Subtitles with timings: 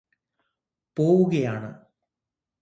[0.97, 1.69] പോവുകയാണ്